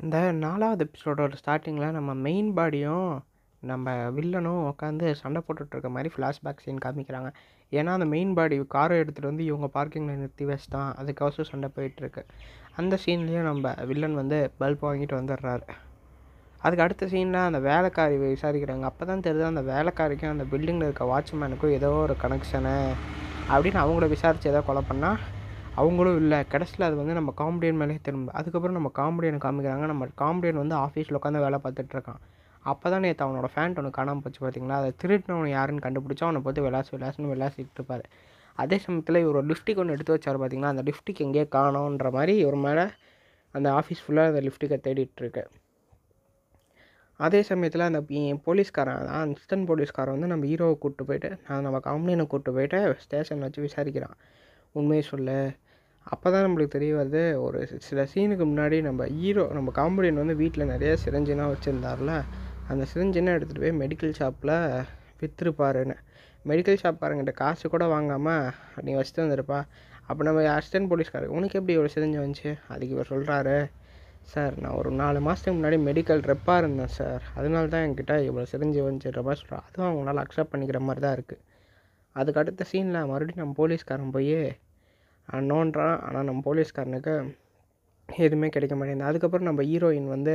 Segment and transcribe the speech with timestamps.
[0.00, 3.08] இந்த நாலாவது எபிசோடோட ஸ்டார்டிங்கில் நம்ம மெயின் பாடியும்
[3.62, 7.30] நம்ம வில்லனும் உட்காந்து சண்டை போட்டுட்டு இருக்க மாதிரி ஃப்ளாஷ்பேக் சீன் காமிக்கிறாங்க.
[7.72, 12.22] ஏன்னா அந்த மெயின் பாடி காரை எடுத்துகிட்டு வந்து இவங்க பார்க்கிங்கில் நிறுத்தி வச்சுட்டான் அதுக்கோசம் சண்டை போயிட்டுருக்கு
[12.76, 15.66] அந்த சீன்லேயும் நம்ம வில்லன் வந்து பல்ப் வாங்கிட்டு வந்துடுறாரு.
[16.60, 18.86] அதுக்கு அடுத்த சீனில் அந்த வேலைக்காரி விசாரிக்கிறாங்க.
[18.90, 22.74] அப்போ தான் தெரியுது அந்த வேலைக்காரிக்கும் அந்த பில்டிங்கில் இருக்க வாட்ச்மேனுக்கும் ஏதோ ஒரு கனெக்ஷனு
[23.52, 25.20] அப்படின்னு அவங்கள விசாரித்து ஏதோ கொலை பண்ணால்
[25.78, 26.38] அவங்களும் இல்லை.
[26.52, 29.86] கடைசியில் அது வந்து நம்ம காமெடியன் மேலே திரும்ப அதுக்கப்புறம் நம்ம காமெடியனை காமிக்கிறாங்க.
[29.92, 32.20] நம்ம காமெடியன் வந்து ஆஃபீஸில் உட்காந்து வேலை பார்த்துட்ருக்கான்
[32.70, 36.64] அப்போ தான் நேற்று அவனோட ஃபேண்ட் ஒன்று காணாமல் போச்சு பார்த்தீங்களா அதை திருட்டினவன் யாருன்னு கண்டுபிடிச்சா அவனை பார்த்து
[36.66, 38.04] விளாசு விளாசுன்னு விளாசிட்டு இருப்பார்.
[38.58, 42.58] அதே சமயத்தில் இவர் ஒரு லிப்ஸ்டிக் ஒன்று எடுத்து வச்சார் பார்த்தீங்களா அந்த லிப்டிக் எங்கேயே காணோன்ற மாதிரி இவர்
[42.66, 42.84] மேலே
[43.54, 45.44] அந்த ஆஃபீஸ் ஃபுல்லாக அந்த லிப்ஸ்டிக்கை தேடிட்டுருக்கு
[47.20, 52.24] அதே சமயத்தில் அந்த போலீஸ்காரன் போலீஸ்காரன் அசிஸ்டன்ட் போலீஸ்காரன் வந்து நம்ம ஹீரோவை கூப்பிட்டு போயிட்டு நான் நம்ம காமெடியனை
[52.26, 54.16] கூப்பிட்டு போயிட்டு ஸ்டேஷன் வச்சு விசாரிக்கிறான்.
[54.74, 55.38] உண்மையை சொல்லு.
[56.06, 60.70] அப்போ தான் நம்மளுக்கு தெரிய வருது ஒரு சில சீனுக்கு முன்னாடி நம்ம ஹீரோ நம்ம காமெடியன் வந்து வீட்டில்
[60.72, 62.14] நிறைய சிரஞ்சினாக வச்சுருந்தார்ல
[62.68, 64.54] அந்த சிரஞ்சினை எடுத்துகிட்டு போய் மெடிக்கல் ஷாப்பில்
[65.20, 65.96] விற்றுருப்பாருன்னு
[66.44, 68.44] மெடிக்கல் ஷாப்காரங்கிட்ட காசு கூட வாங்காமல்
[68.84, 69.58] நீ வச்சுட்டு வந்திருப்பா.
[70.08, 72.50] அப்போ நம்ம அசிஸ்டன்ட் போலீஸ்காரர் உனக்கு எப்படி ஒரு சிரஞ்சு வந்துச்சு?
[72.68, 73.56] அதுக்கு இவர் சொல்கிறாரு
[74.28, 77.22] சார் நான் ஒரு நாலு மாதத்துக்கு முன்னாடி மெடிக்கல் ரெப்பாக இருந்தேன் சார்.
[77.38, 81.42] அதனால தான் என்கிட்ட இவ்வளோ சிரஞ்சு வந்துச்சுன்ற மாதிரி சொல்கிறேன் அதுவும் அவங்களால அக்செப்ட் பண்ணிக்கிற மாதிரி தான் இருக்குது
[82.16, 84.34] அதுக்கு அடுத்த சீனில் மறுபடியும் நம்ம போலீஸ்காரன் போய்
[85.50, 87.14] நோண்டுறான் ஆனால் நம்ம போலீஸ்காரனுக்கு
[88.08, 89.08] எதுவுமே கிடைக்க மாட்டேங்குது.
[89.10, 90.34] அதுக்கப்புறம் நம்ம ஹீரோயின் வந்து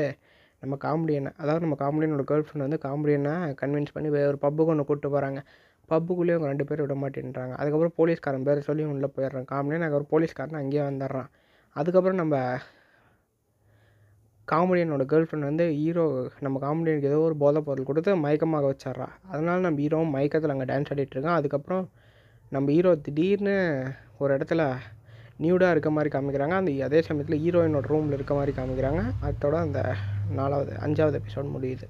[0.63, 4.85] நம்ம காமெடியனை அதாவது நம்ம காமெடியனோட கேர்ள் ஃப்ரெண்ட் வந்து காமெடியனை கன்வின்ஸ் பண்ணி வேற ஒரு பப்புக்கு ஒன்று
[4.89, 5.39] கூப்பிட்டு போகிறாங்க
[5.89, 7.53] பப்புக்குள்ளேயே அவங்க ரெண்டு பேரும் விட மாட்டேன்றாங்க.
[7.59, 9.47] அதுக்கப்புறம் போலீஸ்காரன் பேர் சொல்லி உள்ளே போயிடுறான்.
[9.51, 11.29] காமெடியன் அதுக்கப்புறம் போலீஸ்காரன் அங்கேயே வந்துடுறான்.
[11.75, 12.35] அதுக்கப்புறம் நம்ம
[14.47, 16.05] காமெடியனோட கேர்ள் ஃப்ரெண்ட் வந்து ஹீரோ
[16.45, 19.07] நம்ம காமெடியனுக்கு ஏதோ ஒரு போதை பொருள் கொடுத்து மயக்கமாக வச்சிட்றா.
[19.31, 21.85] அதனால் நம்ம ஹீரோவும் மயக்கத்தில் அங்கே டான்ஸ் ஆடிட்டுருக்கான் அதுக்கப்புறம்
[22.51, 23.55] நம்ம ஹீரோ திடீர்னு
[24.17, 24.63] ஒரு இடத்துல
[25.43, 26.55] நியூடாக இருக்க மாதிரி காமிக்கிறாங்க.
[26.61, 29.01] அந்த அதே சமயத்தில் ஹீரோயினோட ரூமில் இருக்க மாதிரி காமிக்கிறாங்க.
[29.27, 29.79] அதோட அந்த
[30.39, 31.87] நாலாவது அஞ்சாவது எபிசோட் முடியுது.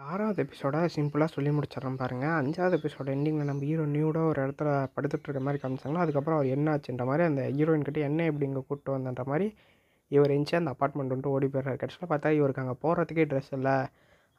[0.00, 5.26] ஆறாவது எபிசோட சிம்பிளாக சொல்லி முடிச்சிடறேன் பாருங்கள் அஞ்சாவது எபிசோட எண்டிங்கில் நம்ம ஹீரோ நியூடாக ஒரு இடத்துல படுத்துட்டு
[5.28, 6.02] இருக்க மாதிரி காமிச்சாங்களோ?
[6.04, 9.48] அதுக்கப்புறம் அவர் என்ன ஆச்சுன்ற மாதிரி அந்த ஹீரோயின் கிட்டே என்ன எப்படி இங்கே கூப்பிட்டு வந்தன்ற மாதிரி
[10.08, 11.78] இவர் எஞ்சி அந்த அப்பார்ட்மெண்ட் வந்துட்டு ஓடி போயிடுறாரு.
[11.82, 13.76] கடைசியில் பார்த்தா இவருக்கு அங்கே போகிறதுக்கே ட்ரெஸ் இல்லை.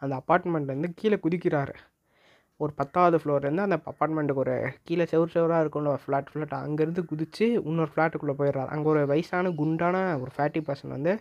[0.02, 1.76] அந்த அப்பார்ட்மெண்ட்லேருந்து கீழே குதிக்கிறாரு.
[2.60, 7.92] ஒரு பத்தாவது ஃப்ளோர்லேருந்து அந்த அப்பார்ட்மெண்ட்டுக்கு ஒரு கீழே செவர் செவராக இருக்கும்ல ஃப்ளாட் ஃப்ளாட் அங்கேருந்து குதித்து இன்னொரு
[7.94, 8.70] ஃப்ளாட்டுக்குள்ளே போயிடுறாரு.
[8.76, 11.14] அங்கே ஒரு வயசான குண்டான ஒரு ஃபேட்டி பர்சன் வந்து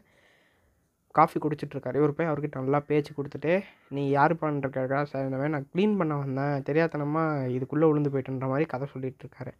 [1.14, 3.52] காஃபி குடிச்சிட்ருக்காரு இவர் போய் அவர்கிட்ட நல்லா பேச்சு கொடுத்துட்டு
[3.88, 5.24] நீ யார் பண்ணுறக்கா சார்?
[5.28, 6.56] இந்த மாதிரி நான் க்ளீன் பண்ண வந்தேன்.
[6.68, 9.52] தெரியாதனமாக இதுக்குள்ளே விழுந்து போயிட்டுன்ற மாதிரி கதை சொல்லிகிட்டு இருக்காரு.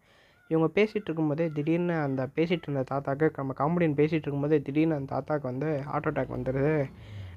[0.50, 5.46] இவங்க பேசிகிட்டு இருக்கும்போதே திடீர்னு அந்த பேசிகிட்டு இருந்த தாத்தாக்கு நம்ம காமெடியன் பேசிகிட்டு இருக்கும்போதே திடீர்னு அந்த தாத்தாக்கு
[5.52, 6.76] வந்து ஹார்ட் அட்டாக் வந்துடுது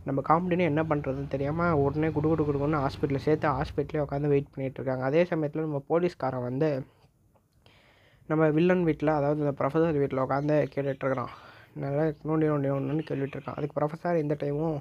[0.06, 4.80] நம்ம காமெடினே என்ன பண்ணுறதுன்னு தெரியாமல் உடனே குடு குடு குடுக்குன்னு ஹாஸ்பிட்டலில் சேர்த்து ஹாஸ்பிட்டலே உட்காந்து வெயிட் பண்ணிகிட்ருக்காங்க
[4.80, 5.04] இருக்காங்க.
[5.04, 6.70] அதே சமயத்தில் நம்ம போலீஸ்காரன் வந்து
[8.30, 11.34] நம்ம வில்லன் வீட்டில் அதாவது இந்த ப்ரொஃபஸர் வீட்டில் உட்காந்து கேட்டுட்ருக்குறான்
[11.74, 14.78] நல்லா நோண்டி நோண்டி நோண்டுன்னு கேள்விட்டுருக்கான் அதுக்கு ப்ரொஃபஸர் இந்த டைமும்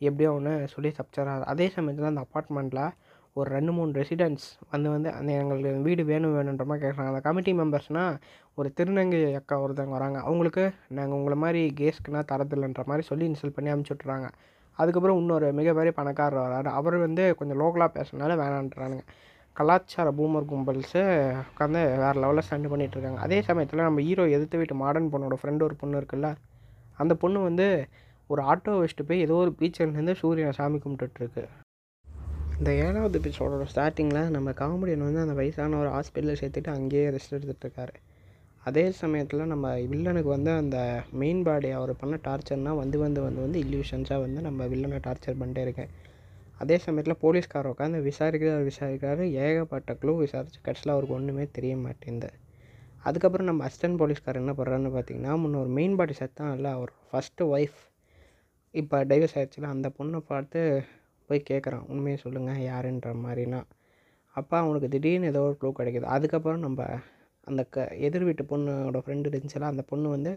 [0.00, 1.44] எப்படியோ ஒன்று சொல்லி தப்பிச்சிடறாரு.
[1.52, 2.84] அதே சமயத்தில் அந்த அப்பார்ட்மெண்ட்டில்
[3.38, 7.10] ஒரு ரெண்டு மூணு ரெசிடென்ட்ஸ் வந்து வந்து அந்த எங்களுக்கு வீடு வேணும் வேணுன்ற மாதிரி கேட்குறாங்க.
[7.12, 8.16] அந்த கமிட்டி மெம்பர்ஸ்னால்
[8.58, 10.18] ஒரு திருநங்கை அக்கா ஒருத்தவங்க வராங்க.
[10.26, 10.64] அவங்களுக்கு
[10.98, 14.28] நாங்கள் உங்களை மாதிரி கேஸ்க்குனா தரதில்லைன்ற மாதிரி சொல்லி இன்சல்ட் பண்ணி அமுச்சு விட்றாங்க
[14.78, 16.70] அதுக்கப்புறம் இன்னொரு மிகப்பெரிய பணக்காரர் வராரு.
[16.80, 19.04] அவர் வந்து கொஞ்சம் லோக்கலாக பேசுனால வேணான்றானுங்க.
[19.56, 21.00] கலாச்சார பூமர் கும்பல்ஸு
[21.52, 23.20] உட்காந்து வேறு லெவலில் ஸ்டாண்ட் பண்ணிகிட்ருக்காங்க இருக்காங்க.
[23.26, 26.30] அதே சமயத்தில் நம்ம ஹீரோ எதிர்த்து வீட்டு மாடர்ன் பொண்ணோட ஃப்ரெண்டு ஒரு பொண்ணு இருக்குல்ல
[27.02, 27.66] அந்த பொண்ணு வந்து
[28.30, 31.44] ஒரு ஆட்டோ வச்சுட்டு போய் ஏதோ ஒரு பீச்சிலேருந்து சூரியனை சாமி கும்பிட்டுட்ருக்கு
[32.60, 37.94] இந்த ஏழாவது எபிசோடோட ஸ்டார்டிங்கில் நம்ம காமெடியன் வந்து அந்த வயசான ஒரு ஹாஸ்பிட்டலில் சேர்த்துட்டு அங்கேயே ரெஸ்ட் எடுத்துகிட்ருக்காரு
[38.64, 40.78] அதே சமயத்தில் நம்ம வில்லனுக்கு வந்து அந்த
[41.12, 45.58] மெயின் பாடி அவர் பண்ண டார்ச்சர்னால் வந்து வந்து வந்து வந்து இல்யூஷன்ஸாக வந்து நம்ம வில்லனை டார்ச்சர் பண்ணிட்டே
[45.58, 45.92] இருக்கேன்.
[46.58, 49.24] அதே சமயத்தில் போலீஸ்கார் உட்காந்து விசாரிக்கிறார் விசாரிக்கிறாரு.
[49.44, 52.30] ஏகப்பட்ட க்ளூ விசாரித்து கடைசியில் அவருக்கு ஒன்றுமே தெரிய மாட்டேங்குது.
[53.04, 57.48] அதுக்கப்புறம் நம்ம அசிஸ்டன்ட் போலீஸ்காரர் என்ன பண்ணுறாருன்னு பார்த்தீங்கன்னா முன்ன ஒரு மெயின் பாடி செத்தான் இல்லை அவர் ஃபஸ்ட்டு
[57.54, 57.78] ஒய்ஃப்
[58.74, 60.60] இப்போ டைவர்ஸ் ஆயிடுச்சுல அந்த பொண்ணை பார்த்து
[61.28, 63.60] போய் கேட்குறான் உண்மையை சொல்லுங்கள் யாருன்ற மாதிரினா
[64.36, 66.06] அப்போ அவனுக்கு திடீர்னு ஏதோ ஒரு க்ளூ கிடைக்குது.
[66.16, 66.80] அதுக்கப்புறம் நம்ம
[67.46, 70.32] அந்த க எதிர் வீட்டு பொண்ணோட ஃப்ரெண்டு இருந்துச்சுல அந்த பொண்ணு வந்து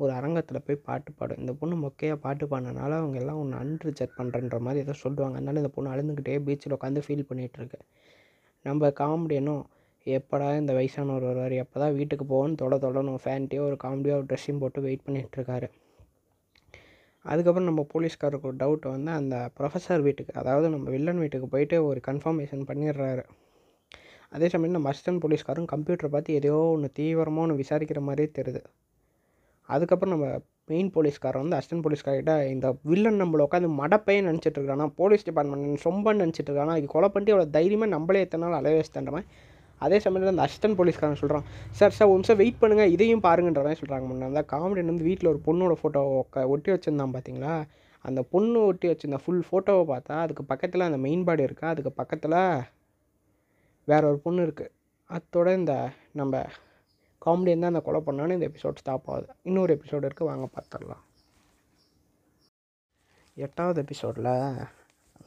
[0.00, 4.18] ஒரு அரங்கத்தில் போய் பாட்டு பாடும் இந்த பொண்ணு மொக்கையாக பாட்டு பாடினால அவங்க எல்லாம் ஒன்று அன்று செக்
[4.18, 5.36] பண்ணுறன்ற மாதிரி ஏதோ சொல்லுவாங்க.
[5.38, 7.80] அதனால இந்த பொண்ணு அழுதுகிட்டே பீச்சில் உட்காந்து ஃபீல் பண்ணிகிட்ருக்கு
[8.64, 9.64] நம்ம காமெடியனும்
[10.06, 11.54] எப்படா இந்த வயசானவர் வருவார்?
[11.62, 15.68] எப்போ தான் வீட்டுக்கு போகணும்னு தொட தொடணும் ஃபேன்ட்டியோ ஒரு காமெடியோ ஒரு ட்ரெஸ்ஸையும் போட்டு வெயிட் பண்ணிகிட்ருக்காரு
[17.30, 22.00] அதுக்கப்புறம் நம்ம போலீஸ்காரருக்கு ஒரு டவுட் வந்து அந்த ப்ரொஃபஸர் வீட்டுக்கு அதாவது நம்ம வில்லன் வீட்டுக்கு போயிட்டு ஒரு
[22.08, 23.24] கன்ஃபர்மேஷன் பண்ணிடுறாரு.
[24.32, 28.62] அதே சமயம் நம்ம அசிஸ்டன்ட் போலீஸ்காரும் கம்ப்யூட்டரை பார்த்து எதையோ ஒன்று தீவிரமாக ஒன்று விசாரிக்கிற மாதிரியே தெரியுது.
[29.68, 30.26] அதுக்கப்புறம் நம்ம
[30.70, 36.14] மெயின் போலீஸ்காரர் வந்து அசிஸ்டன்ட் போலீஸ்கார்கிட்ட இந்த வில்லன் நம்மளை உட்காந்து மடப்பையன் நினச்சிட்டு இருக்கானா போலீஸ் டிபார்ட்மெண்ட் ரொம்ப
[36.22, 39.20] நினச்சிட்டு இருக்கானா அதுக்கு கொலை பண்ணிட்டு அவ்வளோ தைரியமாக நம்மளே எத்தனை நாள் அலைய வச்சுன்ற
[39.80, 41.46] அதே சமயத்தில் அந்த அசிஸ்டன்ட் போலீஸ்காரன் சொல்கிறான்
[41.78, 44.28] சார் சார் ஒரு நிமிஷம் வெயிட் பண்ணுங்கள் இதையும் பாருங்கன்ற மாதிரி சொல்கிறாங்க முன்னே.
[44.30, 46.02] அந்த காமெடியன் வந்து வீட்டில் ஒரு பொண்ணோட ஃபோட்டோ
[46.52, 47.54] ஒட்டி வச்சுருந்தான் பார்த்தீங்களா
[48.04, 52.38] அந்த பொண்ணு ஒட்டி வச்சுருந்த ஃபுல் ஃபோட்டோவை பார்த்தா அதுக்கு பக்கத்தில் அந்த மெயின் பாடி இருக்குது அதுக்கு பக்கத்தில்
[53.88, 54.72] வேற ஒரு பொண்ணு இருக்குது
[55.10, 55.74] அதோட இந்த
[56.20, 56.44] நம்ம
[57.26, 59.28] காமெடியன் தான் அந்த கொலை பண்ணான்னு இந்த எபிசோட் ஸ்டாப் ஆகுது.
[59.42, 61.02] இன்னொரு எபிசோடு இருக்குது வாங்க பார்த்துடலாம்
[63.36, 64.32] எட்டாவது எபிசோடில்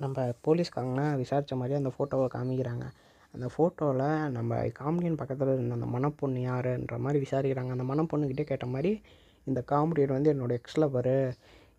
[0.03, 2.85] நம்ம போலீஸ்காரங்கன்னா விசாரித்த மாதிரி அந்த ஃபோட்டோவை காமிக்கிறாங்க.
[3.33, 4.05] அந்த ஃபோட்டோவில்
[4.37, 7.71] நம்ம காமெடியன் பக்கத்தில் இருந்த அந்த மணப்பொண்ணு யாருன்ற மாதிரி விசாரிக்கிறாங்க.
[7.75, 8.91] அந்த மணப்பொண்ணுக்கிட்டே கேட்ட மாதிரி
[9.47, 11.13] இந்த காமெடியன் வந்து என்னோட எக்ஸ் லவர்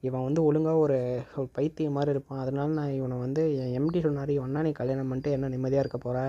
[0.03, 0.99] இவன் வந்து ஒழுங்காக ஒரு
[1.39, 2.43] ஒரு பைத்தியம் மாதிரி இருப்பான்.
[2.45, 6.21] அதனால நான் இவனை வந்து என் எம்டி சொன்னார் இவன்னா நீ கல்யாணம் பண்ணிட்டு என்ன நிம்மதியாக இருக்க போகிற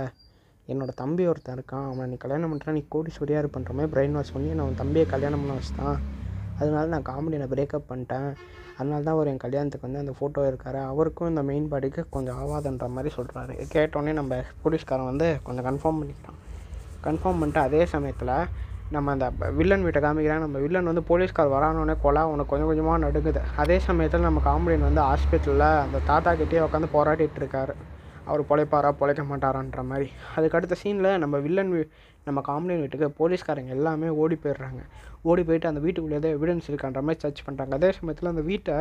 [0.67, 1.85] என்னோடய தம்பி ஒருத்தன் இருக்கான்.
[1.89, 5.43] அவனை நீ கல்யாணம் பண்ணுறா நீ கோடீஸ்வரியாக இருப்பன்ற மாதிரி பிரெயின் வாஷ் பண்ணி நான் அவன் தம்பியை கல்யாணம்
[5.43, 5.99] பண்ண வச்சுட்டான்.
[6.61, 8.29] அதனால நான் காமெடியனை பிரேக்கப் பண்ணிட்டேன்.
[8.77, 12.87] அதனால தான் அவர் என் கல்யாணத்துக்கு வந்து அந்த ஃபோட்டோ இருக்கார் அவருக்கும் இந்த மெயின் பாடிக்கு கொஞ்சம் ஆகாதுன்ற
[12.95, 16.39] மாதிரி சொல்கிறாரு கேட்டோடனே நம்ம போலீஸ்காரன் வந்து கொஞ்சம் கன்ஃபார்ம் பண்ணிக்கிட்டான்
[17.03, 18.33] கன்ஃபார்ம் பண்ணிட்டு அதே சமயத்தில்
[18.91, 19.25] நம்ம அந்த
[19.57, 20.43] வில்லன் வீட்டை காமிக்கிறாங்க.
[20.45, 23.41] நம்ம வில்லன் வந்து போலீஸ்கார் வரானோடனே கொலா உனக்கு கொஞ்சம் கொஞ்சமாக நடுங்குது.
[23.63, 27.73] அதே சமயத்தில் நம்ம காமெடியன் வந்து ஹாஸ்பிட்டலில் அந்த தாத்தா கிட்டேயே உட்காந்து போராடிட்டு இருக்காரு.
[28.29, 30.07] அவர் பொழைப்பாரா பொழைக்க மாட்டாரான்ற மாதிரி.
[30.37, 31.71] அதுக்கு அடுத்த சீனில் நம்ம வில்லன்
[32.27, 34.81] நம்ம காமெடியன் வீட்டுக்கு போலீஸ்காரங்க எல்லாமே ஓடி போயிடுறாங்க.
[35.29, 38.75] ஓடி போயிட்டு அந்த வீட்டுக்குள்ளே ஏதோ எவிடன்ஸ் இருக்கான்ற மாதிரி சர்ச் பண்ணுறாங்க அதே சமயத்தில் அந்த வீட்டை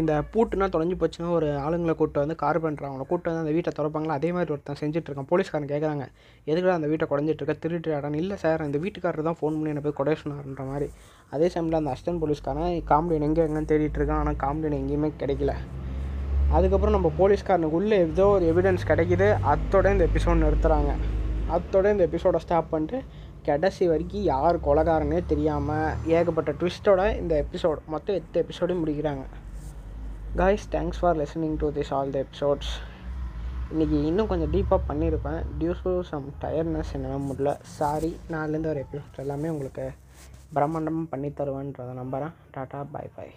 [0.00, 4.16] இந்த பூட்டுனா தொலைஞ்சு போச்சுன்னா ஒரு ஆளுங்களை கூப்பிட்டு வந்து கார் பண்ணுறாங்க கூப்பிட்டு வந்து அந்த வீட்டை திறப்பாங்களா?
[4.20, 6.04] அதே மாதிரி ஒருத்தன் செஞ்சுட்டு போலீஸ்காரன் கேட்குறாங்க
[6.50, 8.18] எதுக்குடா அந்த வீட்டை குறைஞ்சிட்ருக்க திருட்டு இடம்.
[8.22, 10.88] இல்லை சார் அந்த வீட்டுக்காரர் தான் ஃபோன் பண்ணி என்னை போய் கொடை சொன்னார்ன்ற மாதிரி.
[11.34, 14.22] அதே சமயத்தில் அந்த அஸ்டன் போலீஸ்காரன் காமெடியன் எங்கே எங்கேன்னு தேடிட்டு இருக்கான்.
[14.24, 15.54] ஆனால் காமெடியன் எங்கேயுமே கிடைக்கல.
[16.54, 19.28] அதுக்கப்புறம் நம்ம போலீஸ்காரனுக்கு உள்ளே ஏதோ ஒரு எவிடன்ஸ் கிடைக்கிது.
[19.52, 20.92] அத்தோட இந்த எபிசோட் நிறுத்துகிறாங்க
[21.54, 22.98] அத்தோட இந்த எபிசோடை ஸ்டாப் பண்ணிட்டு
[23.48, 29.24] கடைசி வரைக்கும் யார் கொலகாரனே தெரியாமல் ஏகப்பட்ட ட்விஸ்ட்டோட இந்த எபிசோட் மொத்தம் எட்டு எபிசோடையும் முடிக்கிறாங்க.
[30.40, 32.72] Guys thanks for listening to this all the episodes
[33.72, 35.40] இன்றைக்கி இன்னும் கொஞ்சம் டீப்பாக பண்ணியிருப்பேன்.
[35.58, 37.52] டியூ டு சம் டயர்ட்னஸ் என்னால் முடியல.
[37.78, 39.86] சாரி நான்லேருந்து ஒரு எபிசோட் எல்லாமே உங்களுக்கு
[40.54, 43.24] பிரம்மாண்டமாக பண்ணி தருவேன்றதை நம்புகிறேன் டாட்டா பாய் பாய்